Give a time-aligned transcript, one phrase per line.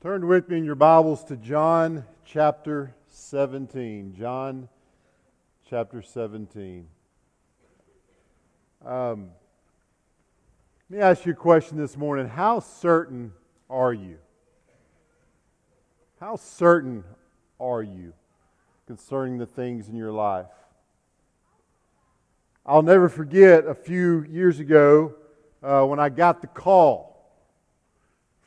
[0.00, 4.14] Turn with me in your Bibles to John chapter 17.
[4.16, 4.68] John
[5.68, 6.86] chapter 17.
[8.86, 9.30] Um,
[10.88, 12.28] let me ask you a question this morning.
[12.28, 13.32] How certain
[13.68, 14.18] are you?
[16.20, 17.02] How certain
[17.58, 18.12] are you
[18.86, 20.46] concerning the things in your life?
[22.64, 25.16] I'll never forget a few years ago
[25.60, 27.17] uh, when I got the call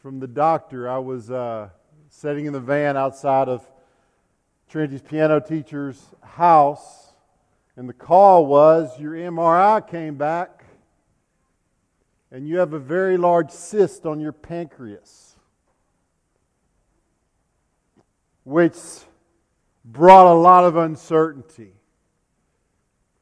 [0.01, 0.89] from the doctor.
[0.89, 1.69] I was uh,
[2.09, 3.63] sitting in the van outside of
[4.67, 7.13] Trinity's piano teacher's house,
[7.75, 10.65] and the call was your MRI came back,
[12.31, 15.35] and you have a very large cyst on your pancreas,
[18.43, 18.77] which
[19.85, 21.73] brought a lot of uncertainty.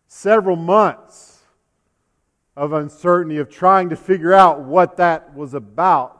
[0.08, 1.40] Several months
[2.56, 6.19] of uncertainty of trying to figure out what that was about.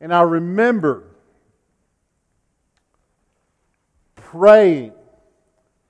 [0.00, 1.04] And I remember
[4.14, 4.92] praying,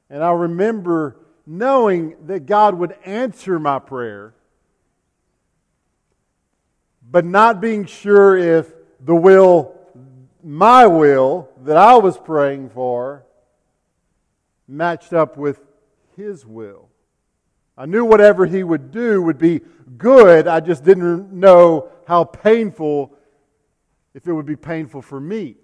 [0.08, 4.34] and I remember knowing that God would answer my prayer,
[7.10, 9.74] but not being sure if the will,
[10.42, 13.24] my will, that I was praying for,
[14.66, 15.60] matched up with
[16.16, 16.88] His will.
[17.76, 19.60] I knew whatever He would do would be
[19.98, 23.12] good, I just didn't know how painful
[24.14, 25.56] if it would be painful for me.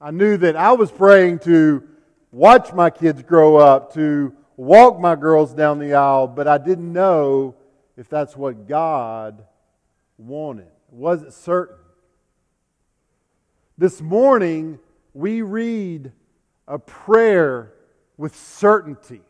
[0.00, 1.82] I knew that I was praying to
[2.30, 6.92] watch my kids grow up, to walk my girls down the aisle, but I didn't
[6.92, 7.54] know
[7.96, 9.44] if that's what God
[10.18, 10.68] wanted.
[10.90, 11.76] Was it certain?
[13.78, 14.78] This morning,
[15.14, 16.12] we read
[16.66, 17.72] a prayer
[18.16, 19.20] with certainty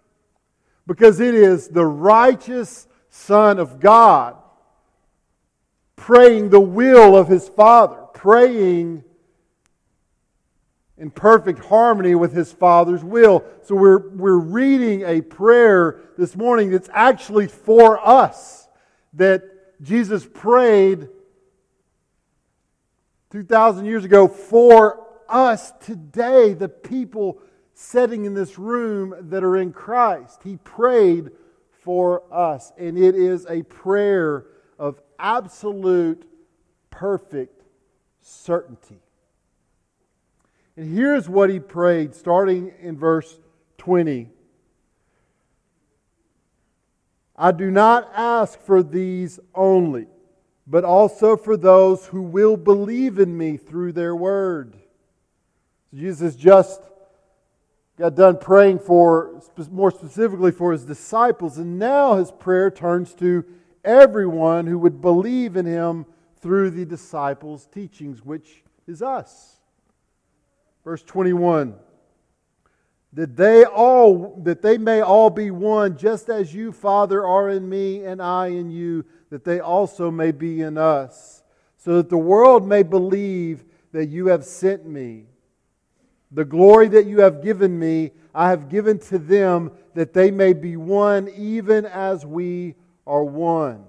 [0.86, 4.36] because it is the righteous Son of God
[5.96, 9.02] praying the will of his Father, praying
[10.98, 13.44] in perfect harmony with his Father's will.
[13.62, 18.68] So we're, we're reading a prayer this morning that's actually for us,
[19.14, 19.42] that
[19.82, 21.08] Jesus prayed
[23.30, 27.38] 2,000 years ago for us today, the people
[27.74, 30.40] sitting in this room that are in Christ.
[30.42, 31.30] He prayed
[31.82, 34.46] for us, and it is a prayer
[34.78, 36.26] of absolute,
[36.90, 37.62] perfect
[38.20, 38.98] certainty.
[40.76, 43.38] And here's what he prayed, starting in verse
[43.78, 44.28] 20.
[47.36, 50.06] I do not ask for these only,
[50.66, 54.76] but also for those who will believe in me through their word.
[55.94, 56.80] Jesus just
[57.98, 59.40] got done praying for,
[59.70, 63.44] more specifically for his disciples, and now his prayer turns to
[63.86, 66.04] everyone who would believe in him
[66.40, 69.60] through the disciples' teachings, which is us.
[70.84, 71.76] Verse 21
[73.16, 77.66] that they all that they may all be one just as you father are in
[77.66, 81.42] me and I in you that they also may be in us
[81.78, 85.24] so that the world may believe that you have sent me
[86.30, 90.52] the glory that you have given me I have given to them that they may
[90.52, 92.74] be one even as we
[93.06, 93.84] are one.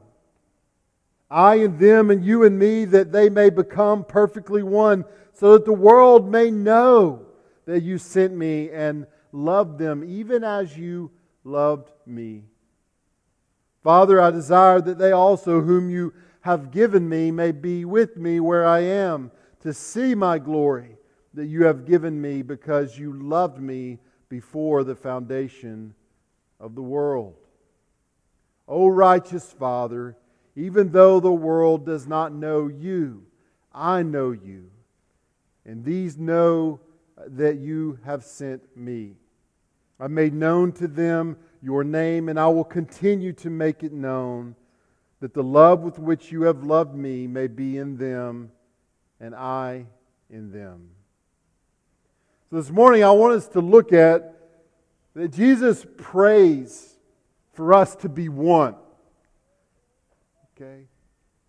[1.29, 5.66] I and them and you and me, that they may become perfectly one, so that
[5.66, 7.25] the world may know
[7.66, 11.11] that you sent me and loved them, even as you
[11.44, 12.44] loved me.
[13.83, 18.39] Father, I desire that they also, whom you have given me, may be with me
[18.39, 20.97] where I am, to see my glory
[21.33, 25.94] that you have given me because you loved me before the foundation
[26.59, 27.35] of the world.
[28.67, 30.17] O righteous Father,
[30.55, 33.23] even though the world does not know you,
[33.73, 34.69] I know you.
[35.66, 36.79] And these know
[37.27, 39.13] that you have sent me.
[40.00, 44.56] I made known to them your name, and I will continue to make it known,
[45.19, 48.51] that the love with which you have loved me may be in them,
[49.19, 49.86] and I
[50.30, 50.89] in them.
[52.50, 54.36] So this morning, I want us to look at
[55.15, 56.96] that Jesus prays
[57.57, 58.75] for us to be one.
[60.56, 60.83] Okay?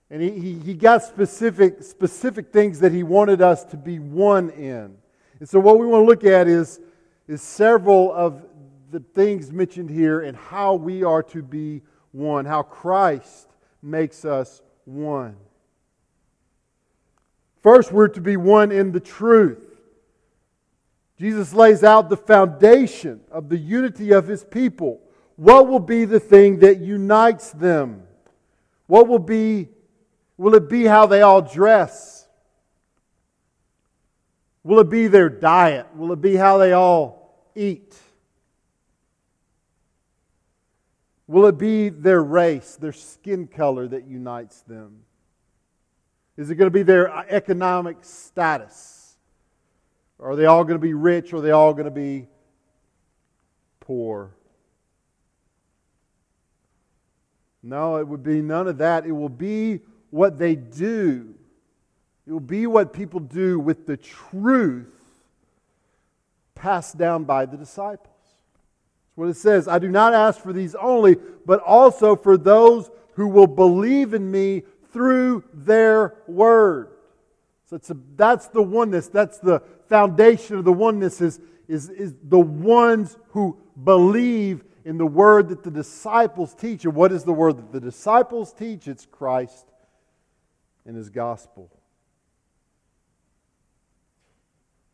[0.09, 4.49] And he, he, he got specific, specific things that he wanted us to be one
[4.49, 4.97] in.
[5.39, 6.81] And so, what we want to look at is,
[7.29, 8.43] is several of
[8.91, 11.83] the things mentioned here and how we are to be
[12.13, 13.49] one, how Christ
[13.83, 15.37] makes us one.
[17.63, 19.63] First, we're to be one in the truth.
[21.19, 25.03] Jesus lays out the foundation of the unity of his people.
[25.39, 28.03] What will be the thing that unites them?
[28.89, 29.69] What will be,
[30.37, 32.27] will it be how they all dress?
[34.65, 35.87] Will it be their diet?
[35.95, 37.97] Will it be how they all eat?
[41.29, 45.03] Will it be their race, their skin color that unites them?
[46.37, 49.17] Is it going to be their uh, economic status?
[50.19, 52.27] Are they all going to be rich or are they all going to be
[53.79, 54.33] poor?
[57.69, 59.05] No, it would be none of that.
[59.05, 59.81] It will be
[60.11, 61.35] what they do.
[62.27, 64.87] It will be what people do with the truth
[66.55, 68.17] passed down by the disciples.
[68.25, 69.69] That's what it says.
[69.69, 74.31] I do not ask for these only, but also for those who will believe in
[74.31, 76.89] me through their word.
[77.67, 79.09] So a, that's the oneness.
[79.09, 81.39] That's the foundation of the oneness is,
[81.69, 86.87] is, is the ones who believe in the word that the disciples teach.
[86.87, 88.89] And what is the word that the disciples teach?
[88.89, 89.67] It's Christ
[90.87, 91.71] and his gospel.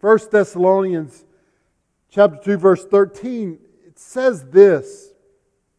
[0.00, 1.24] 1 Thessalonians
[2.10, 5.12] chapter 2 verse 13 it says this.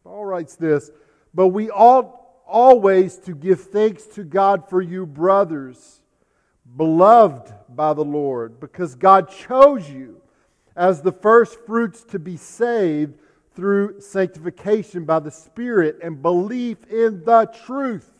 [0.02, 0.90] Paul writes this,
[1.34, 6.00] but we ought always to give thanks to God for you brothers,
[6.74, 10.22] beloved by the Lord, because God chose you
[10.74, 13.18] as the first fruits to be saved
[13.56, 18.10] through sanctification by the Spirit and belief in the truth.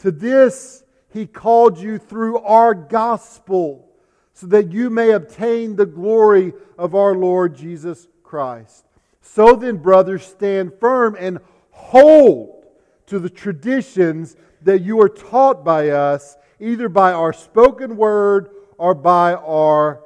[0.00, 3.88] To this he called you through our gospel,
[4.34, 8.84] so that you may obtain the glory of our Lord Jesus Christ.
[9.22, 11.38] So then, brothers, stand firm and
[11.70, 12.66] hold
[13.06, 18.94] to the traditions that you are taught by us, either by our spoken word or
[18.94, 20.02] by our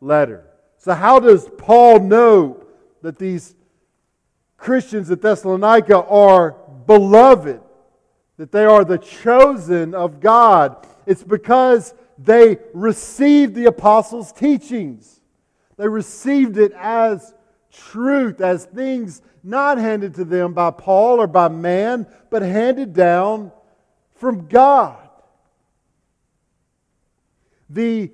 [0.00, 0.44] letter.
[0.76, 2.64] So, how does Paul know
[3.02, 3.54] that these
[4.56, 6.56] Christians at Thessalonica are
[6.86, 7.60] beloved,
[8.36, 10.86] that they are the chosen of God.
[11.06, 15.20] It's because they received the apostles' teachings.
[15.76, 17.34] They received it as
[17.70, 23.52] truth, as things not handed to them by Paul or by man, but handed down
[24.16, 25.08] from God.
[27.70, 28.10] The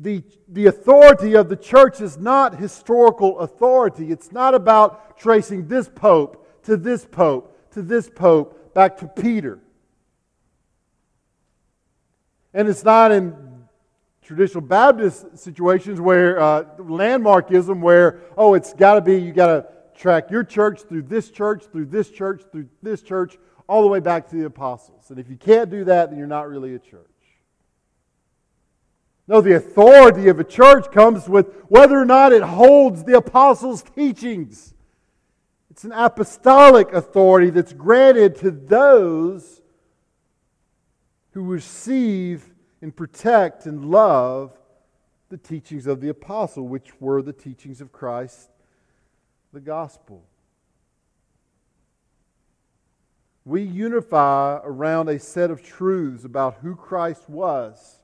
[0.00, 4.10] the, the authority of the church is not historical authority.
[4.12, 9.60] It's not about tracing this pope to this pope to this pope back to Peter.
[12.54, 13.34] And it's not in
[14.22, 19.66] traditional Baptist situations where uh, landmarkism, where, oh, it's got to be, you got to
[19.94, 23.36] track your church through this church, through this church, through this church,
[23.68, 25.10] all the way back to the apostles.
[25.10, 27.17] And if you can't do that, then you're not really a church.
[29.28, 33.82] No, the authority of a church comes with whether or not it holds the apostles'
[33.82, 34.74] teachings.
[35.70, 39.60] It's an apostolic authority that's granted to those
[41.32, 44.58] who receive and protect and love
[45.28, 48.48] the teachings of the apostle, which were the teachings of Christ,
[49.52, 50.24] the gospel.
[53.44, 57.97] We unify around a set of truths about who Christ was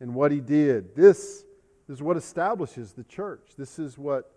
[0.00, 0.96] and what he did.
[0.96, 1.44] This
[1.88, 3.50] is what establishes the church.
[3.56, 4.32] This is what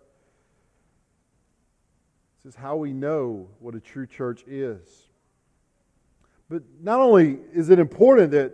[2.42, 5.08] this is how we know what a true church is.
[6.50, 8.52] But not only is it important that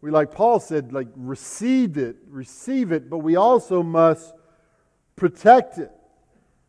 [0.00, 4.34] we, like Paul said, like receive it, receive it, but we also must
[5.16, 5.90] protect it.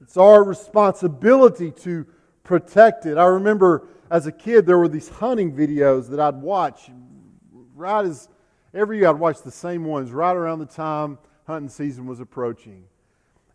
[0.01, 2.05] It's our responsibility to
[2.43, 3.17] protect it.
[3.17, 6.89] I remember as a kid there were these hunting videos that I'd watch
[7.75, 8.29] right as
[8.75, 11.17] every year I'd watch the same ones right around the time
[11.47, 12.83] hunting season was approaching.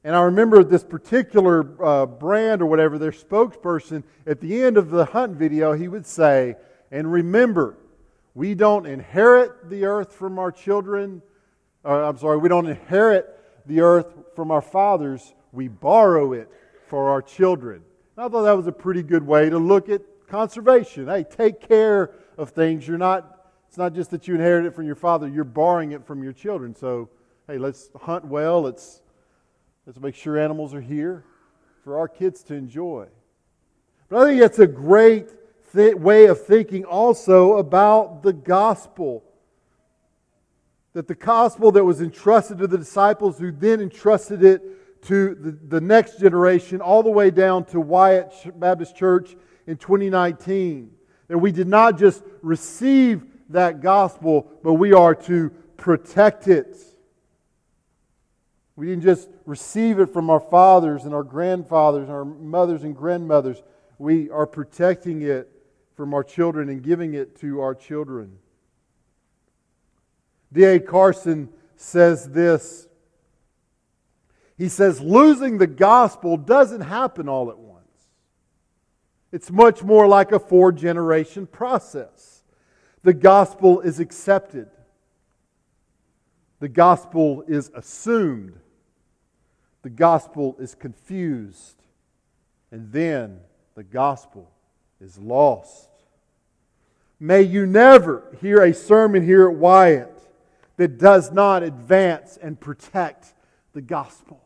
[0.03, 4.91] And I remember this particular uh, brand or whatever, their spokesperson, at the end of
[4.91, 6.57] the hunt video, he would say,
[6.91, 7.77] And remember,
[8.35, 11.21] we don't inherit the earth from our children.
[11.85, 13.27] Or, I'm sorry, we don't inherit
[13.67, 15.35] the earth from our fathers.
[15.53, 16.49] We borrow it
[16.89, 17.83] for our children.
[18.17, 21.09] And I thought that was a pretty good way to look at conservation.
[21.09, 22.89] Hey, take care of things.
[22.89, 23.40] You're not
[23.71, 26.33] it's not just that you inherit it from your father, you're borrowing it from your
[26.33, 26.75] children.
[26.75, 27.09] So,
[27.47, 28.63] hey, let's hunt well.
[28.63, 29.01] Let's,
[29.87, 31.25] let's make sure animals are here
[31.85, 33.07] for our kids to enjoy.
[34.09, 35.29] But I think that's a great
[35.73, 39.23] th- way of thinking also about the gospel.
[40.95, 45.53] That the gospel that was entrusted to the disciples, who then entrusted it to the,
[45.53, 49.37] the next generation, all the way down to Wyatt Baptist Church
[49.69, 50.91] in 2019.
[51.29, 56.77] That we did not just receive that gospel, but we are to protect it.
[58.77, 62.97] We didn't just receive it from our fathers and our grandfathers and our mothers and
[62.97, 63.63] grandmothers.
[63.99, 65.51] We are protecting it
[65.97, 68.39] from our children and giving it to our children.
[70.53, 70.81] D.A.
[70.81, 72.89] Carson says this.
[74.57, 77.81] He says, losing the gospel doesn't happen all at once.
[79.33, 82.40] It's much more like a four generation process.
[83.03, 84.69] The gospel is accepted,
[86.59, 88.59] the gospel is assumed,
[89.83, 91.77] the gospel is confused,
[92.71, 93.41] and then
[93.75, 94.51] the gospel
[95.01, 95.89] is lost.
[97.19, 100.19] May you never hear a sermon here at Wyatt
[100.77, 103.35] that does not advance and protect
[103.73, 104.43] the gospel.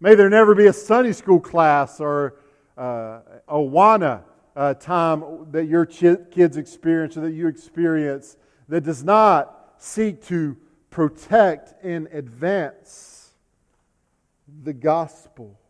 [0.00, 2.34] May there never be a Sunday school class or
[2.76, 4.22] uh, Awana
[4.56, 10.24] uh, time that your ch- kids experience or that you experience that does not seek
[10.24, 10.56] to
[10.88, 13.34] protect and advance
[14.64, 15.60] the gospel.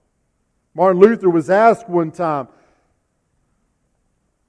[0.73, 2.47] Martin Luther was asked one time,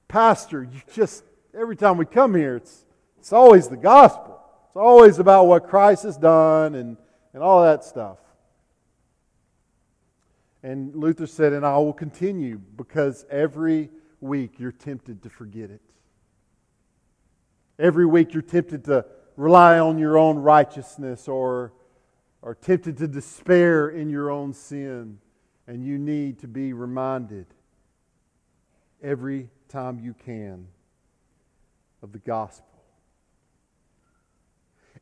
[0.06, 2.84] Pastor, you just, every time we come here, it's,
[3.18, 4.40] it's always the gospel.
[4.68, 6.96] It's always about what Christ has done and,
[7.34, 8.18] and all that stuff.
[10.62, 13.90] And Luther said, And I will continue because every
[14.20, 15.80] week you're tempted to forget it.
[17.78, 19.06] Every week you're tempted to
[19.36, 21.72] rely on your own righteousness or,
[22.42, 25.18] or tempted to despair in your own sin.
[25.66, 27.46] And you need to be reminded
[29.02, 30.66] every time you can
[32.02, 32.64] of the gospel.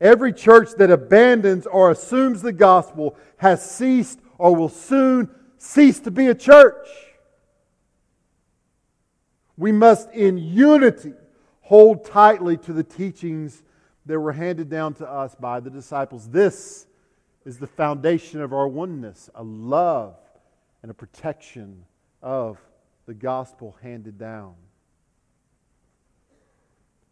[0.01, 6.11] Every church that abandons or assumes the gospel has ceased or will soon cease to
[6.11, 6.87] be a church.
[9.57, 11.15] We must, in unity,
[11.63, 13.63] hold tightly to the teachings
[14.07, 16.29] that were handed down to us by the disciples.
[16.29, 16.87] This
[17.45, 20.17] is the foundation of our oneness a love
[20.83, 21.85] and a protection
[22.23, 22.59] of
[23.07, 24.55] the gospel handed down.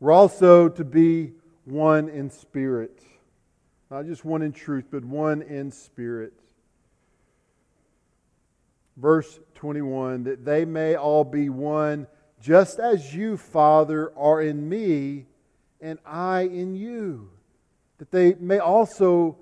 [0.00, 1.32] We're also to be
[1.64, 3.00] one in spirit.
[3.90, 6.32] Not just one in truth, but one in spirit.
[8.96, 12.06] Verse 21 that they may all be one,
[12.44, 15.24] just as you, Father, are in me,
[15.80, 17.30] and I in you.
[17.96, 19.38] That they may also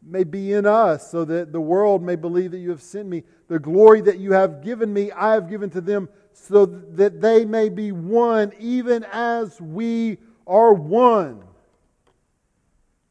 [0.00, 3.24] may be in us, so that the world may believe that you have sent me.
[3.48, 7.44] The glory that you have given me, I have given to them, so that they
[7.44, 11.42] may be one, even as we are one.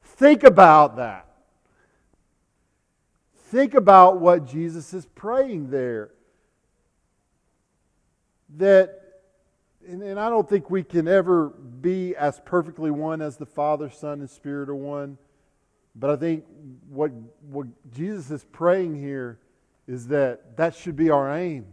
[0.04, 1.28] Think about that.
[3.48, 6.12] Think about what Jesus is praying there.
[8.58, 9.03] That,
[9.88, 13.90] and, and I don't think we can ever be as perfectly one as the Father,
[13.90, 15.18] Son, and Spirit are one.
[15.96, 16.46] But I think
[16.90, 17.12] what,
[17.50, 19.40] what Jesus is praying here
[19.88, 21.68] is that that should be our aim.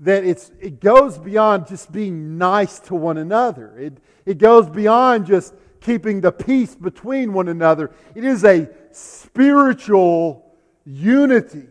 [0.00, 5.26] That it's, it goes beyond just being nice to one another, it, it goes beyond
[5.26, 7.92] just keeping the peace between one another.
[8.14, 10.44] It is a spiritual
[10.84, 11.68] unity,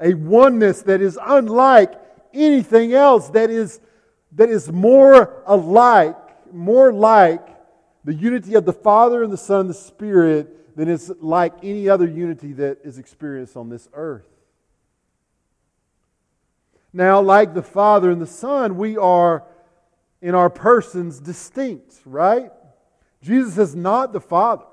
[0.00, 1.94] a oneness that is unlike
[2.34, 3.80] anything else, that is,
[4.32, 6.16] that is more alike,
[6.52, 7.46] more like
[8.04, 11.88] the unity of the Father and the Son and the Spirit than is like any
[11.88, 14.28] other unity that is experienced on this earth.
[16.92, 19.44] Now, like the Father and the Son, we are
[20.22, 22.50] in our persons distinct, right?
[23.22, 24.64] Jesus is not the Father,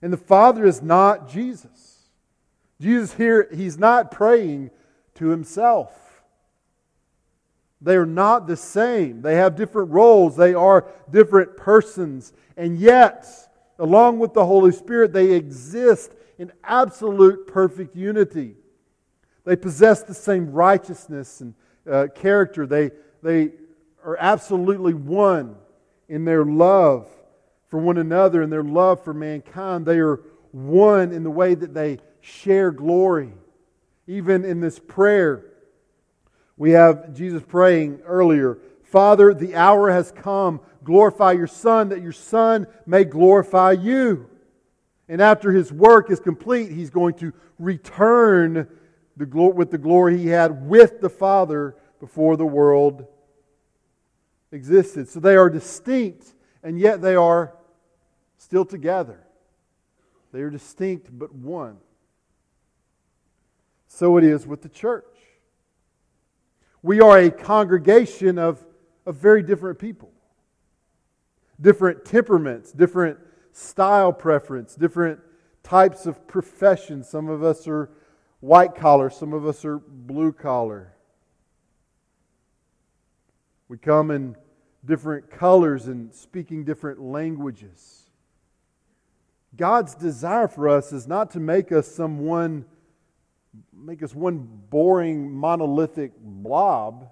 [0.00, 1.98] and the Father is not Jesus.
[2.80, 4.70] Jesus here, he's not praying
[5.16, 5.99] to himself.
[7.80, 9.22] They are not the same.
[9.22, 10.36] They have different roles.
[10.36, 12.32] They are different persons.
[12.56, 13.26] And yet,
[13.78, 18.56] along with the Holy Spirit, they exist in absolute perfect unity.
[19.44, 21.54] They possess the same righteousness and
[21.90, 22.66] uh, character.
[22.66, 22.90] They,
[23.22, 23.52] they
[24.04, 25.56] are absolutely one
[26.08, 27.08] in their love
[27.68, 29.86] for one another and their love for mankind.
[29.86, 30.20] They are
[30.52, 33.32] one in the way that they share glory.
[34.06, 35.44] Even in this prayer,
[36.60, 40.60] we have Jesus praying earlier Father, the hour has come.
[40.82, 44.28] Glorify your Son, that your Son may glorify you.
[45.08, 48.66] And after his work is complete, he's going to return
[49.16, 53.06] the, with the glory he had with the Father before the world
[54.50, 55.08] existed.
[55.08, 57.54] So they are distinct, and yet they are
[58.38, 59.24] still together.
[60.32, 61.76] They are distinct but one.
[63.86, 65.09] So it is with the church.
[66.82, 68.64] We are a congregation of,
[69.04, 70.10] of very different people,
[71.60, 73.18] different temperaments, different
[73.52, 75.20] style preference, different
[75.62, 77.04] types of profession.
[77.04, 77.90] Some of us are
[78.40, 80.94] white collar, some of us are blue collar.
[83.68, 84.36] We come in
[84.84, 88.10] different colors and speaking different languages.
[89.56, 92.64] God's desire for us is not to make us someone
[93.72, 97.08] make us one boring monolithic blob.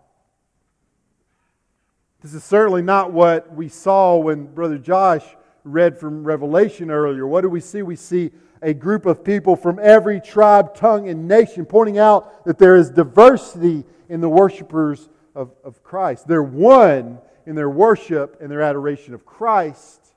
[2.21, 5.25] This is certainly not what we saw when Brother Josh
[5.64, 7.26] read from Revelation earlier.
[7.26, 7.83] What do we see?
[7.83, 8.30] We see
[8.61, 12.90] a group of people from every tribe, tongue, and nation, pointing out that there is
[12.90, 16.26] diversity in the worshipers of, of Christ.
[16.26, 20.14] They're one in their worship and their adoration of Christ,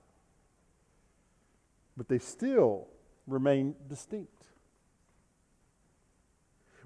[1.96, 2.88] but they still
[3.28, 4.41] remain distinct.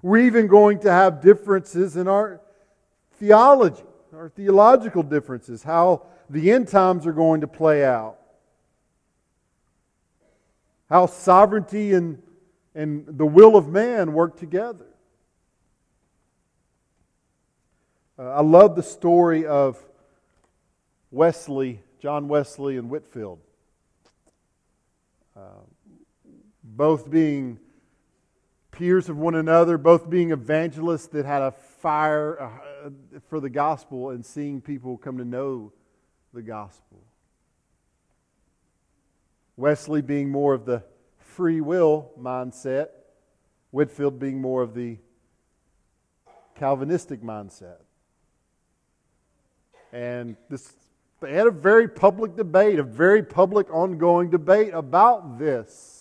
[0.06, 2.40] We're even going to have differences in our
[3.14, 3.82] theology,
[4.14, 8.16] our theological differences, how the end times are going to play out
[10.88, 12.22] how sovereignty and,
[12.72, 14.86] and the will of man work together.
[18.16, 19.84] Uh, I love the story of
[21.10, 23.40] Wesley, John Wesley, and Whitefield,
[25.36, 25.64] Uh,
[26.62, 27.58] both being
[28.76, 32.90] peers of one another, both being evangelists that had a fire uh,
[33.28, 35.72] for the gospel and seeing people come to know
[36.34, 37.02] the gospel.
[39.56, 40.82] Wesley being more of the
[41.18, 42.88] free will mindset,
[43.70, 44.98] Whitefield being more of the
[46.54, 47.78] Calvinistic mindset.
[49.90, 50.74] And this,
[51.20, 55.95] they had a very public debate, a very public ongoing debate about this.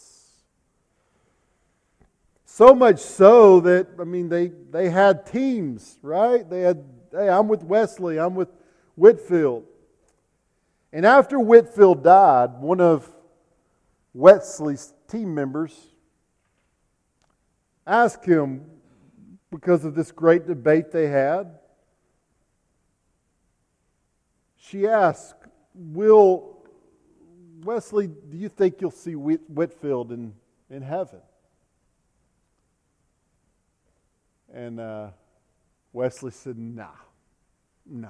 [2.56, 6.50] So much so that, I mean, they, they had teams, right?
[6.50, 8.48] They had, hey, I'm with Wesley, I'm with
[8.96, 9.66] Whitefield.
[10.94, 13.14] And after Whitefield died, one of
[14.14, 15.78] Wesley's team members
[17.86, 18.64] asked him,
[19.52, 21.60] because of this great debate they had,
[24.56, 25.36] she asked,
[25.74, 26.64] Will
[27.66, 30.34] Wesley, do you think you'll see Whitefield in,
[30.70, 31.20] in heaven?
[34.56, 35.10] And uh,
[35.92, 36.88] Wesley said, Nah,
[37.86, 38.10] no.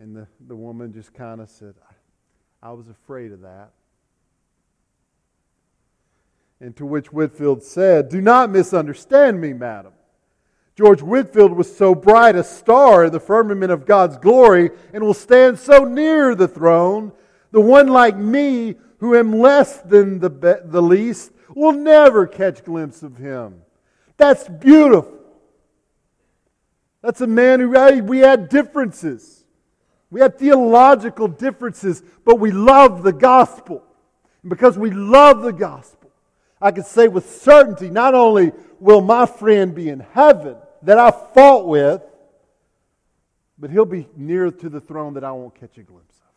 [0.00, 1.74] And the, the woman just kind of said,
[2.62, 3.70] I, I was afraid of that.
[6.60, 9.92] And to which Whitefield said, Do not misunderstand me, madam.
[10.74, 15.12] George Whitefield was so bright a star in the firmament of God's glory and will
[15.12, 17.12] stand so near the throne.
[17.50, 23.02] The one like me, who am less than the, the least, will never catch glimpse
[23.02, 23.60] of him.
[24.16, 25.18] That's beautiful.
[27.02, 29.44] That's a man who we had differences.
[30.10, 33.82] We had theological differences, but we love the gospel.
[34.42, 36.10] And because we love the gospel,
[36.60, 41.10] I can say with certainty not only will my friend be in heaven that I
[41.10, 42.02] fought with,
[43.58, 46.34] but he'll be near to the throne that I won't catch a glimpse of.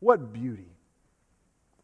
[0.00, 0.68] What beauty.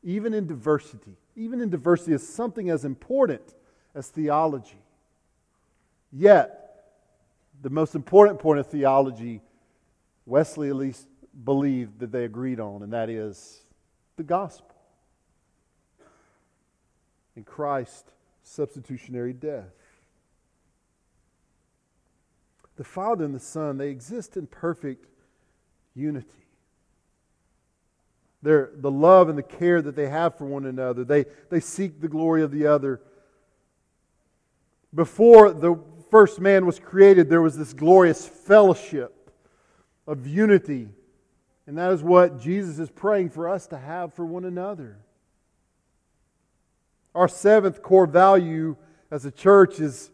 [0.03, 3.55] Even in diversity, even in diversity is something as important
[3.95, 4.79] as theology.
[6.13, 6.85] Yet,
[7.61, 9.41] the most important point of theology,
[10.27, 11.07] Wesley at least
[11.45, 13.63] believed that they agreed on, and that is
[14.17, 14.75] the gospel
[17.37, 18.11] in Christ's
[18.43, 19.71] substitutionary death.
[22.77, 25.07] The Father and the Son, they exist in perfect
[25.95, 26.27] unity.
[28.43, 32.01] They're, the love and the care that they have for one another, they, they seek
[32.01, 33.01] the glory of the other.
[34.95, 35.77] Before the
[36.11, 39.31] first man was created, there was this glorious fellowship
[40.07, 40.89] of unity.
[41.67, 44.99] And that is what Jesus is praying for us to have for one another.
[47.15, 48.77] Our seventh core value
[49.11, 50.11] as a church is,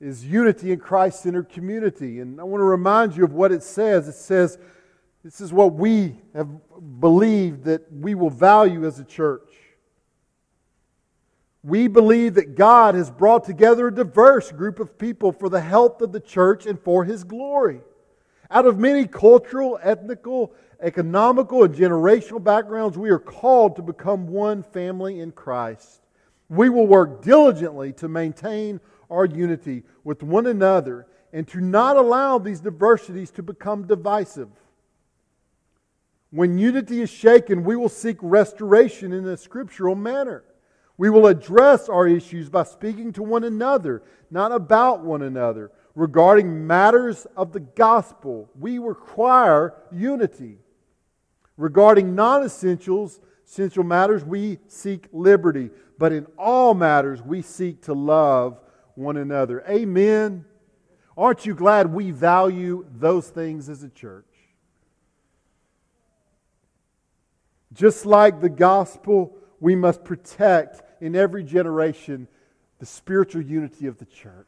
[0.00, 2.20] is unity in Christ centered community.
[2.20, 4.08] And I want to remind you of what it says.
[4.08, 4.58] It says,
[5.24, 6.48] this is what we have
[7.00, 9.51] believed that we will value as a church.
[11.64, 16.02] We believe that God has brought together a diverse group of people for the health
[16.02, 17.80] of the church and for His glory.
[18.50, 24.62] Out of many cultural, ethnical, economical, and generational backgrounds, we are called to become one
[24.62, 26.02] family in Christ.
[26.48, 32.38] We will work diligently to maintain our unity with one another and to not allow
[32.38, 34.48] these diversities to become divisive.
[36.30, 40.44] When unity is shaken, we will seek restoration in a scriptural manner.
[41.02, 45.72] We will address our issues by speaking to one another, not about one another.
[45.96, 50.58] Regarding matters of the gospel, we require unity.
[51.56, 55.70] Regarding non essentials, essential matters, we seek liberty.
[55.98, 58.60] But in all matters, we seek to love
[58.94, 59.64] one another.
[59.68, 60.44] Amen.
[61.16, 64.24] Aren't you glad we value those things as a church?
[67.72, 72.28] Just like the gospel, we must protect in every generation
[72.78, 74.46] the spiritual unity of the church.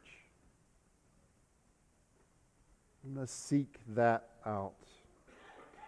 [3.03, 4.75] We must seek that out,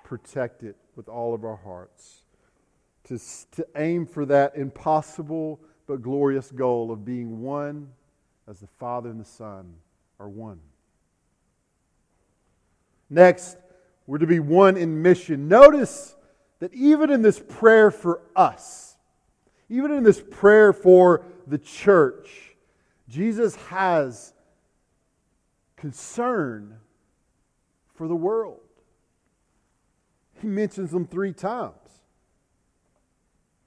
[0.03, 2.25] protect it with all of our hearts,
[3.05, 3.19] to,
[3.53, 7.93] to aim for that impossible but glorious goal of being one
[8.49, 9.73] as the Father and the Son
[10.19, 10.59] are one.
[13.09, 13.57] Next,
[14.09, 15.47] we're to be one in mission.
[15.47, 16.17] Notice
[16.59, 18.96] that even in this prayer for us,
[19.69, 22.57] even in this prayer for the church,
[23.09, 24.33] Jesus has
[25.77, 26.77] concern
[27.95, 28.61] for the world.
[30.41, 31.75] He mentions them three times.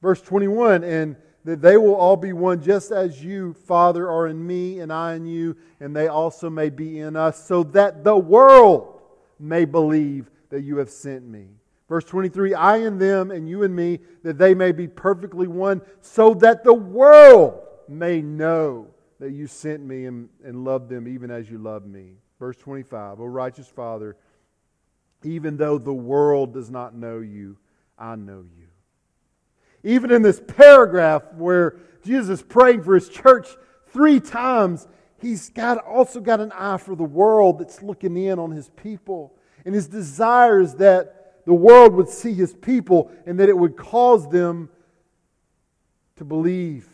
[0.01, 4.45] Verse 21 and that they will all be one just as you, Father, are in
[4.45, 8.15] me and I in you, and they also may be in us, so that the
[8.15, 9.01] world
[9.39, 11.47] may believe that you have sent me.
[11.89, 15.81] Verse 23 I and them, and you and me, that they may be perfectly one,
[16.01, 18.87] so that the world may know
[19.19, 22.13] that you sent me and, and loved them even as you loved me.
[22.39, 24.15] Verse 25 O righteous Father,
[25.23, 27.57] even though the world does not know you,
[27.97, 28.67] I know you.
[29.83, 33.47] Even in this paragraph where Jesus is praying for his church
[33.87, 34.87] three times,
[35.19, 39.33] he's got, also got an eye for the world that's looking in on his people.
[39.65, 43.75] And his desire is that the world would see his people and that it would
[43.75, 44.69] cause them
[46.17, 46.87] to believe.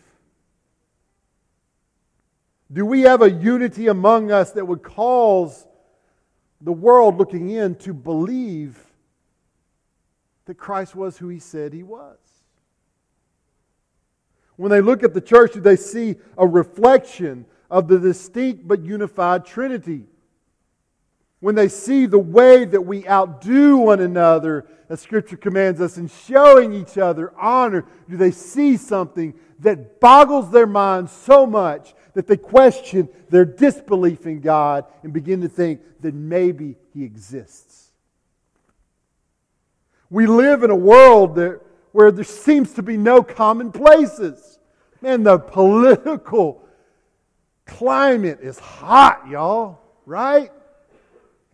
[2.71, 5.65] Do we have a unity among us that would cause
[6.61, 8.79] the world looking in to believe
[10.45, 12.17] that Christ was who he said he was?
[14.55, 18.83] When they look at the church, do they see a reflection of the distinct but
[18.83, 20.05] unified Trinity?
[21.45, 26.07] When they see the way that we outdo one another, as Scripture commands us, in
[26.07, 32.25] showing each other honor, do they see something that boggles their minds so much that
[32.25, 37.91] they question their disbelief in God and begin to think that maybe He exists?
[40.09, 44.57] We live in a world that where there seems to be no common places.
[44.99, 46.67] Man, the political
[47.67, 50.51] climate is hot, y'all, right?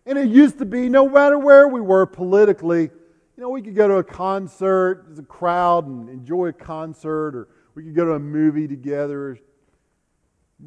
[0.04, 3.74] And it used to be no matter where we were politically, you know, we could
[3.74, 8.04] go to a concert as a crowd and enjoy a concert, or we could go
[8.06, 9.38] to a movie together.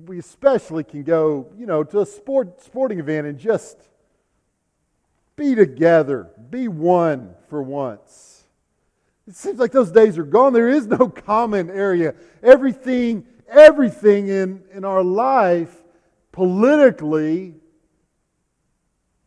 [0.06, 3.78] We especially can go, you know, to a sport, sporting event and just
[5.36, 8.44] be together, be one for once.
[9.28, 10.54] It seems like those days are gone.
[10.54, 12.16] There is no common area.
[12.42, 15.84] Everything, everything in, in our life,
[16.32, 17.56] politically,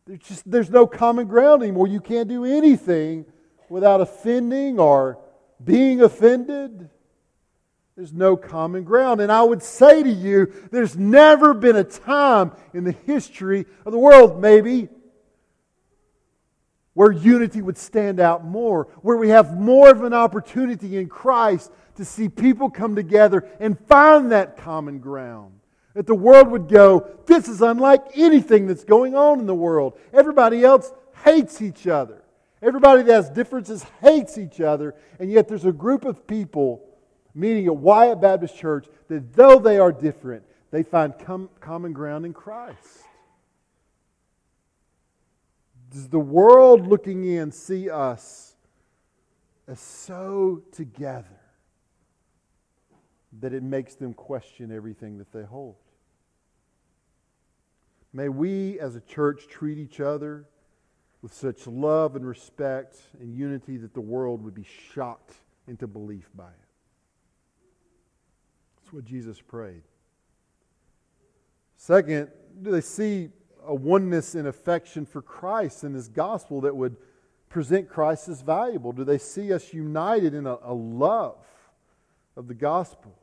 [0.09, 1.87] there's just there's no common ground anymore.
[1.87, 3.27] You can't do anything
[3.69, 5.19] without offending or
[5.63, 6.89] being offended.
[7.95, 9.21] There's no common ground.
[9.21, 13.91] And I would say to you, there's never been a time in the history of
[13.91, 14.89] the world, maybe,
[16.95, 21.71] where unity would stand out more, where we have more of an opportunity in Christ
[21.97, 25.58] to see people come together and find that common ground.
[25.93, 29.97] That the world would go, This is unlike anything that's going on in the world.
[30.13, 30.91] Everybody else
[31.23, 32.23] hates each other.
[32.61, 36.85] Everybody that has differences hates each other, and yet there's a group of people
[37.33, 42.25] meeting at Wyatt Baptist Church that, though they are different, they find com- common ground
[42.25, 42.77] in Christ.
[45.89, 48.55] Does the world looking in see us
[49.67, 51.38] as so together
[53.39, 55.75] that it makes them question everything that they hold?
[58.11, 60.45] May we as a church treat each other
[61.21, 65.33] with such love and respect and unity that the world would be shocked
[65.67, 66.67] into belief by it.
[68.77, 69.83] That's what Jesus prayed.
[71.77, 72.29] Second,
[72.61, 73.29] do they see
[73.65, 76.95] a oneness in affection for Christ and His gospel that would
[77.49, 78.91] present Christ as valuable?
[78.91, 81.37] Do they see us united in a, a love
[82.39, 83.13] of the gospel?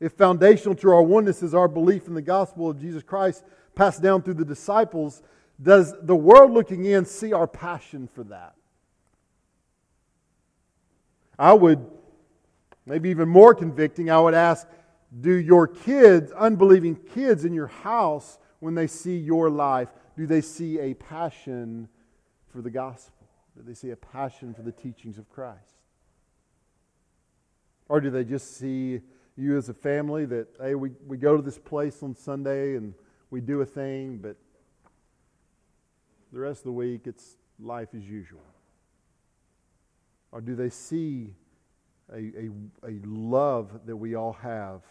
[0.00, 4.02] If foundational to our oneness is our belief in the gospel of Jesus Christ passed
[4.02, 5.22] down through the disciples,
[5.62, 8.54] does the world looking in see our passion for that?
[11.38, 11.86] I would,
[12.86, 14.66] maybe even more convicting, I would ask
[15.20, 20.40] do your kids, unbelieving kids in your house, when they see your life, do they
[20.40, 21.88] see a passion
[22.48, 23.26] for the gospel?
[23.56, 25.79] Do they see a passion for the teachings of Christ?
[27.90, 29.00] Or do they just see
[29.36, 32.94] you as a family that, hey, we, we go to this place on Sunday and
[33.30, 34.36] we do a thing, but
[36.32, 38.44] the rest of the week it's life as usual?
[40.30, 41.34] Or do they see
[42.14, 42.50] a, a,
[42.86, 44.82] a love that we all have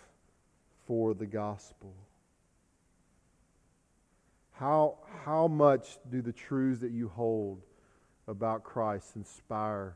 [0.86, 1.94] for the gospel?
[4.52, 7.62] How, how much do the truths that you hold
[8.28, 9.96] about Christ inspire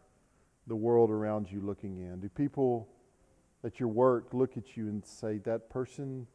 [0.67, 2.19] the world around you looking in?
[2.19, 2.88] Do people
[3.63, 6.28] at your work look at you and say, that person,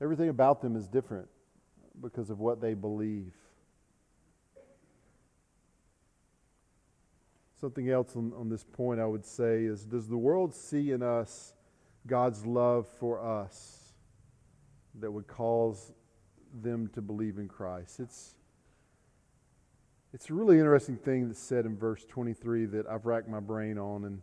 [0.00, 1.28] everything about them is different
[2.00, 3.32] because of what they believe?
[7.60, 11.02] Something else on, on this point I would say is Does the world see in
[11.02, 11.54] us
[12.06, 13.94] God's love for us
[15.00, 15.92] that would cause
[16.62, 18.00] them to believe in Christ?
[18.00, 18.34] It's,
[20.16, 23.76] it's a really interesting thing that's said in verse 23 that I've racked my brain
[23.76, 24.22] on, and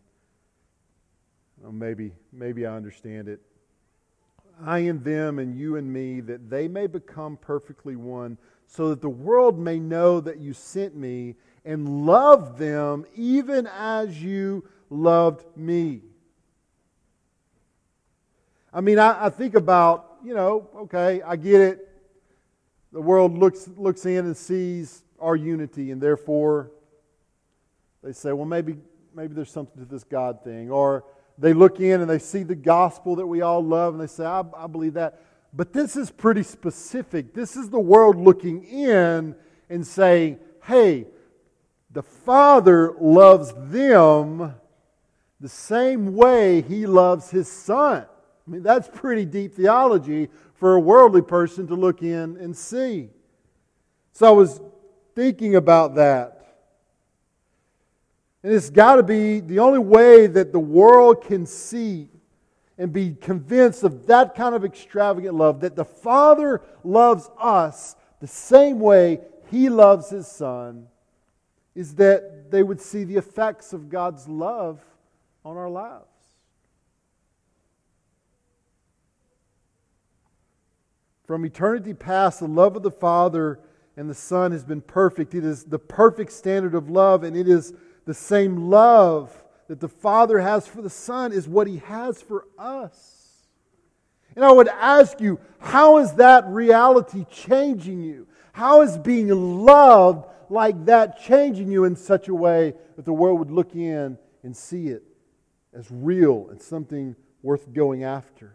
[1.71, 3.39] maybe, maybe I understand it.
[4.65, 9.03] I and them and you and me, that they may become perfectly one, so that
[9.03, 15.45] the world may know that you sent me and loved them even as you loved
[15.55, 16.01] me.
[18.73, 21.87] I mean, I, I, think about, you know, okay, I get it.
[22.91, 26.71] The world looks, looks in and sees our unity, and therefore
[28.03, 28.75] they say, well, maybe,
[29.15, 30.69] maybe there's something to this God thing.
[30.69, 31.05] Or
[31.37, 34.25] they look in and they see the gospel that we all love, and they say,
[34.25, 35.21] I, I believe that.
[35.53, 37.33] But this is pretty specific.
[37.33, 39.35] This is the world looking in
[39.69, 41.07] and saying, hey,
[41.91, 44.55] the Father loves them
[45.39, 48.05] the same way He loves His Son.
[48.05, 53.09] I mean, that's pretty deep theology for a worldly person to look in and see.
[54.11, 54.59] So I was
[55.15, 56.39] thinking about that.
[58.43, 62.09] And it's got to be the only way that the world can see
[62.77, 68.27] and be convinced of that kind of extravagant love, that the Father loves us the
[68.27, 70.87] same way He loves His Son
[71.75, 74.79] is that they would see the effects of God's love
[75.45, 76.05] on our lives.
[81.25, 83.59] From eternity past, the love of the Father
[83.95, 85.35] and the Son has been perfect.
[85.35, 87.73] It is the perfect standard of love, and it is
[88.05, 92.45] the same love that the Father has for the Son, is what He has for
[92.57, 93.47] us.
[94.35, 98.27] And I would ask you, how is that reality changing you?
[98.51, 103.39] How is being loved like that changing you in such a way that the world
[103.39, 105.03] would look in and see it
[105.73, 108.53] as real and something worth going after.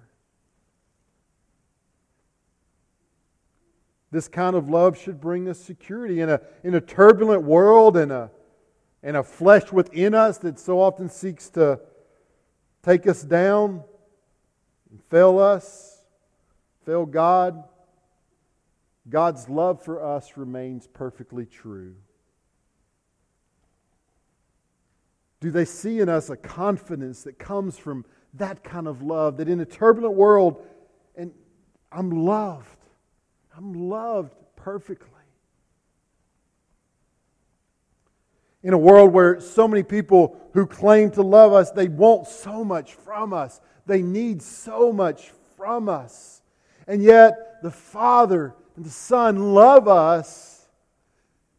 [4.10, 8.10] This kind of love should bring us security in a, in a turbulent world and
[8.10, 8.30] a,
[9.02, 11.80] and a flesh within us that so often seeks to
[12.82, 13.82] take us down
[14.90, 16.02] and fail us,
[16.86, 17.64] fail God.
[19.10, 21.94] God's love for us remains perfectly true.
[25.40, 29.36] Do they see in us a confidence that comes from that kind of love?
[29.36, 30.66] That in a turbulent world,
[31.14, 31.32] and
[31.92, 32.77] I'm loved.
[33.58, 35.08] I'm loved perfectly.
[38.62, 42.64] In a world where so many people who claim to love us, they want so
[42.64, 43.60] much from us.
[43.84, 46.40] They need so much from us.
[46.86, 50.68] And yet, the Father and the Son love us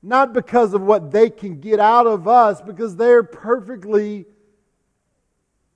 [0.02, 4.26] not because of what they can get out of us, because they're perfectly,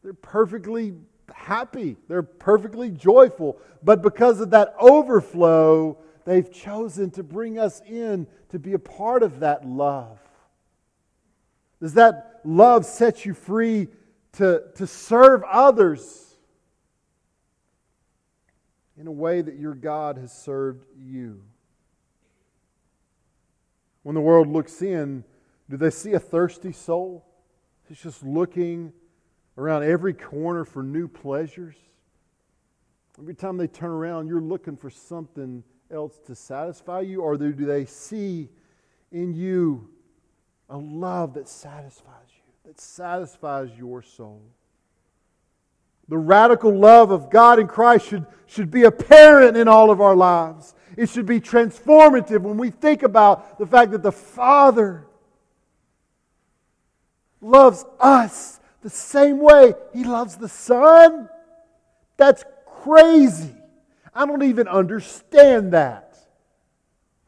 [0.01, 0.93] they're perfectly
[1.33, 1.97] happy.
[2.07, 3.57] They're perfectly joyful.
[3.83, 9.23] But because of that overflow, they've chosen to bring us in to be a part
[9.23, 10.19] of that love.
[11.81, 13.87] Does that love set you free
[14.33, 16.23] to, to serve others?
[18.97, 21.41] in a way that your God has served you.
[24.03, 25.23] When the world looks in,
[25.69, 27.25] do they see a thirsty soul?
[27.89, 28.93] It's just looking
[29.57, 31.75] around every corner for new pleasures.
[33.19, 37.51] Every time they turn around, you're looking for something else to satisfy you, or do
[37.53, 38.49] they see
[39.11, 39.89] in you
[40.69, 44.41] a love that satisfies you, that satisfies your soul?
[46.09, 50.15] The radical love of God in Christ should, should be apparent in all of our
[50.15, 50.75] lives.
[50.97, 55.05] It should be transformative when we think about the fact that the Father
[57.41, 61.29] loves us the same way He loves the Son.
[62.17, 63.55] That's crazy.
[64.15, 66.17] I don't even understand that.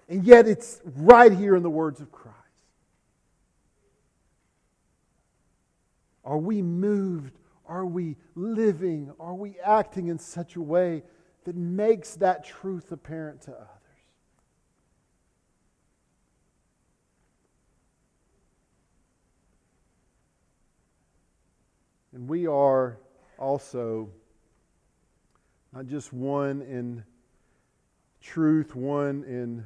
[0.07, 2.35] And yet it's right here in the words of Christ.
[6.23, 7.33] Are we moved
[7.67, 9.11] are we living?
[9.19, 11.03] Are we acting in such a way
[11.45, 13.69] that makes that truth apparent to others?
[22.13, 22.97] And we are
[23.37, 24.09] also
[25.75, 27.03] not just one in
[28.21, 29.65] truth, one in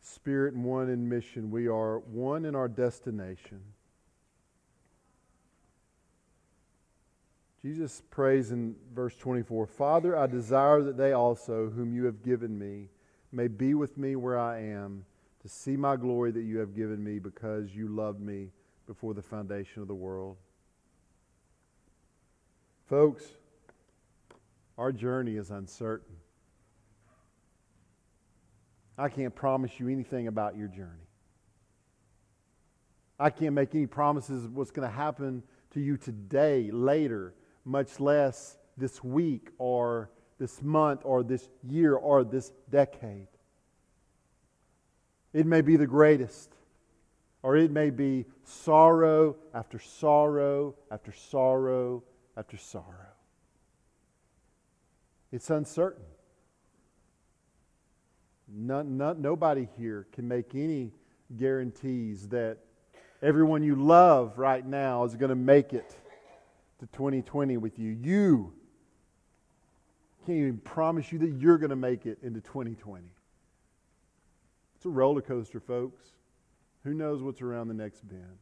[0.00, 1.52] spirit, and one in mission.
[1.52, 3.60] We are one in our destination.
[7.62, 12.58] Jesus prays in verse 24 Father, I desire that they also, whom you have given
[12.58, 12.88] me,
[13.30, 15.04] may be with me where I am,
[15.42, 18.50] to see my glory that you have given me because you loved me
[18.88, 20.36] before the foundation of the world.
[22.86, 23.24] Folks,
[24.76, 26.16] our journey is uncertain.
[28.96, 31.08] I can't promise you anything about your journey.
[33.18, 37.34] I can't make any promises of what's going to happen to you today, later
[37.64, 43.28] much less this week or this month or this year or this decade.
[45.32, 46.50] It may be the greatest,
[47.42, 52.02] or it may be sorrow after sorrow after sorrow
[52.36, 53.13] after sorrow.
[55.34, 56.04] It's uncertain.
[58.46, 60.92] None, none, nobody here can make any
[61.36, 62.58] guarantees that
[63.20, 65.90] everyone you love right now is going to make it
[66.78, 67.90] to 2020 with you.
[68.00, 68.52] You
[70.24, 73.02] can't even promise you that you're going to make it into 2020.
[74.76, 76.04] It's a roller coaster, folks.
[76.84, 78.38] Who knows what's around the next bend?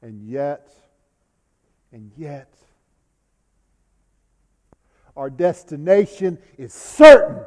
[0.00, 0.72] And yet,
[1.92, 2.54] and yet,
[5.16, 7.44] our destination is certain.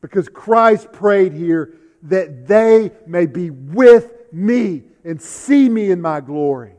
[0.00, 6.20] Because Christ prayed here that they may be with me and see me in my
[6.20, 6.74] glory.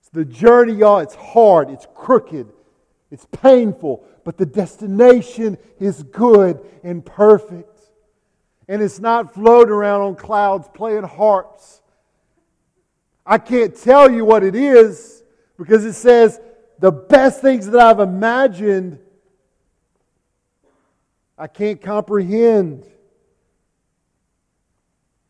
[0.00, 2.48] It's The journey, y'all, it's hard, it's crooked,
[3.10, 7.80] it's painful, but the destination is good and perfect.
[8.68, 11.82] And it's not floating around on clouds playing harps.
[13.24, 15.22] I can't tell you what it is
[15.56, 16.40] because it says
[16.78, 18.98] the best things that I've imagined,
[21.38, 22.84] I can't comprehend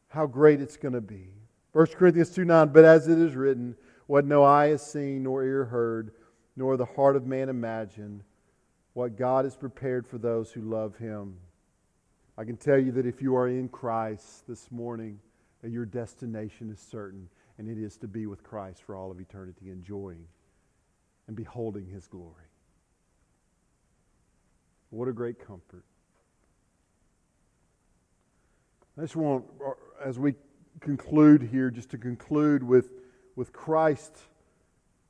[0.08, 1.28] how great it's going to be.
[1.72, 5.44] 1 Corinthians 2 9, but as it is written, what no eye has seen, nor
[5.44, 6.12] ear heard,
[6.56, 8.22] nor the heart of man imagined,
[8.94, 11.36] what God has prepared for those who love him.
[12.38, 15.18] I can tell you that if you are in Christ this morning,
[15.62, 17.28] that your destination is certain,
[17.58, 20.24] and it is to be with Christ for all of eternity, enjoying
[21.26, 22.32] and beholding his glory.
[24.90, 25.84] What a great comfort.
[28.96, 29.44] I just want,
[30.02, 30.34] as we
[30.80, 32.90] conclude here, just to conclude with
[33.36, 34.22] with Christ's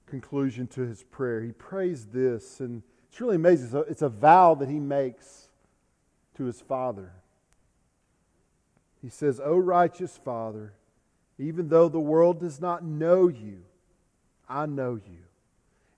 [0.07, 1.41] conclusion to his prayer.
[1.41, 3.67] He prays this, and it's really amazing.
[3.67, 5.49] It's a, it's a vow that he makes
[6.37, 7.13] to his Father.
[9.01, 10.75] He says, O righteous Father,
[11.39, 13.63] even though the world does not know you,
[14.49, 15.26] I know you,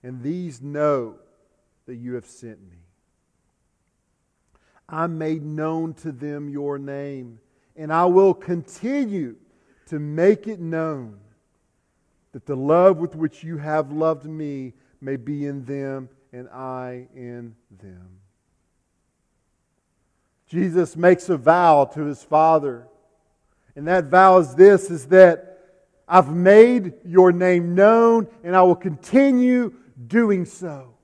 [0.03, 1.15] and these know
[1.85, 2.77] that you have sent me.
[4.87, 7.39] I made known to them your name,
[7.75, 9.35] and I will continue
[9.87, 11.19] to make it known
[12.31, 17.07] that the love with which you have loved me may be in them and I
[17.15, 18.19] in them.
[20.47, 22.87] Jesus makes a vow to his Father.
[23.75, 25.59] And that vow is this is that
[26.07, 29.73] I've made your name known and I will continue
[30.07, 30.95] doing so.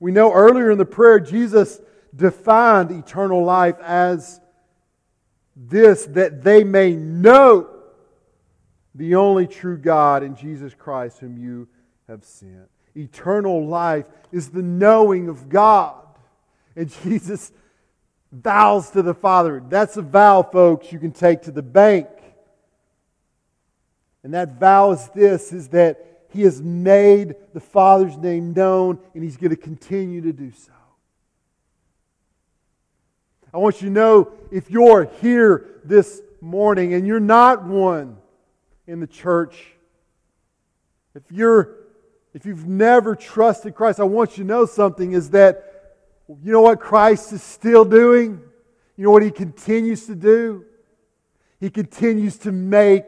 [0.00, 1.80] We know earlier in the prayer Jesus
[2.14, 4.40] defined eternal life as
[5.54, 7.68] this that they may know
[8.94, 11.68] the only true God in Jesus Christ, whom you
[12.08, 12.68] have sent.
[12.94, 16.04] Eternal life is the knowing of God.
[16.76, 17.52] And Jesus
[18.30, 19.62] vows to the Father.
[19.66, 22.08] That's a vow, folks, you can take to the bank.
[24.22, 29.22] And that vow is this is that he has made the Father's name known and
[29.22, 30.72] he's going to continue to do so.
[33.54, 38.16] I want you to know if you're here this morning and you're not one
[38.86, 39.74] in the church.
[41.14, 41.76] If you're
[42.34, 45.68] if you've never trusted Christ, I want you to know something is that
[46.42, 48.40] you know what Christ is still doing?
[48.96, 50.64] You know what he continues to do?
[51.60, 53.04] He continues to make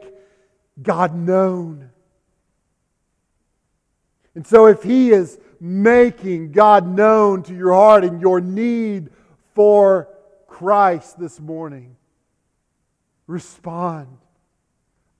[0.81, 1.89] God known.
[4.35, 9.09] And so if he is making God known to your heart and your need
[9.53, 10.09] for
[10.47, 11.95] Christ this morning,
[13.27, 14.17] respond.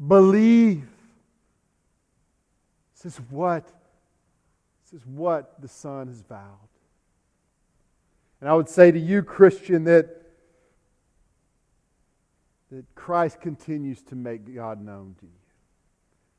[0.06, 0.88] Believe.
[2.94, 3.72] This is what
[4.84, 6.70] this is what the Son has vowed.
[8.40, 10.22] And I would say to you, Christian, that,
[12.72, 15.32] that Christ continues to make God known to you.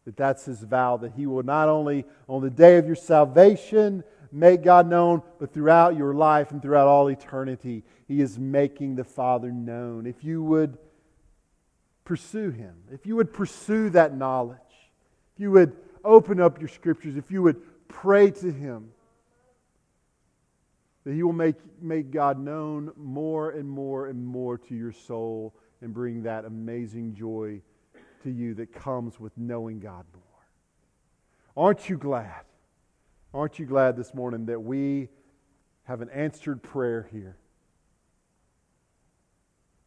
[0.07, 4.05] That that's his vow, that he will not only on the day of your salvation
[4.33, 9.05] make God known, but throughout your life and throughout all eternity, he is making the
[9.05, 10.07] Father known.
[10.07, 10.79] If you would
[12.05, 14.59] pursue him, if you would pursue that knowledge,
[15.35, 18.91] if you would open up your scriptures, if you would pray to him,
[21.05, 25.53] that he will make, make God known more and more and more to your soul
[25.81, 27.61] and bring that amazing joy
[28.27, 31.65] to you that comes with knowing God more.
[31.65, 32.43] Aren't you glad?
[33.33, 35.09] Aren't you glad this morning that we
[35.85, 37.37] have an answered prayer here?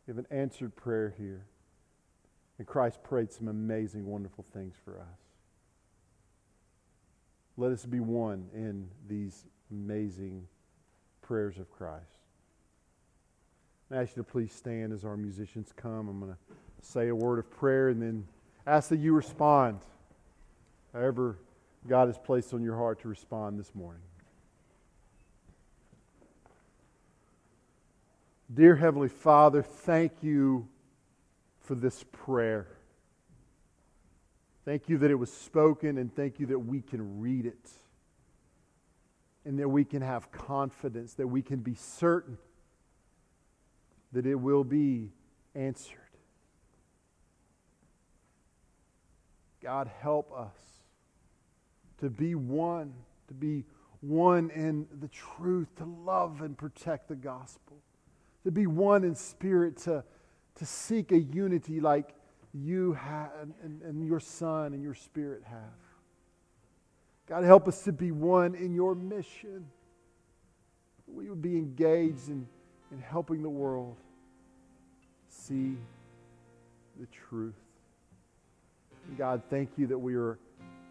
[0.07, 1.45] We have an answered prayer here.
[2.57, 5.19] And Christ prayed some amazing, wonderful things for us.
[7.57, 10.47] Let us be one in these amazing
[11.21, 12.05] prayers of Christ.
[13.91, 16.07] I ask you to please stand as our musicians come.
[16.07, 16.37] I'm going to
[16.81, 18.27] say a word of prayer and then
[18.65, 19.79] ask that you respond
[20.93, 21.37] however
[21.87, 24.01] God has placed on your heart to respond this morning.
[28.53, 30.67] Dear Heavenly Father, thank you
[31.61, 32.67] for this prayer.
[34.65, 37.69] Thank you that it was spoken, and thank you that we can read it.
[39.45, 42.37] And that we can have confidence, that we can be certain
[44.11, 45.11] that it will be
[45.55, 45.97] answered.
[49.61, 50.55] God, help us
[51.99, 52.93] to be one,
[53.27, 53.65] to be
[54.01, 57.77] one in the truth, to love and protect the gospel,
[58.43, 60.03] to be one in spirit, to,
[60.55, 62.15] to seek a unity like
[62.53, 63.31] you have
[63.63, 65.59] and, and your Son and your Spirit have.
[67.27, 69.67] God, help us to be one in your mission.
[71.07, 72.47] We would be engaged in,
[72.91, 73.97] in helping the world
[75.29, 75.77] see
[76.99, 77.53] the truth.
[79.17, 80.37] God, thank you that we are,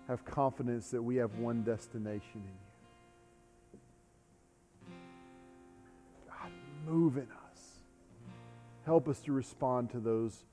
[0.07, 2.43] have confidence that we have one destination in
[4.91, 4.99] you.
[6.29, 6.51] God,
[6.87, 7.61] move in us.
[8.85, 10.45] Help us to respond to those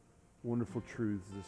[0.44, 1.44] wonderful truths this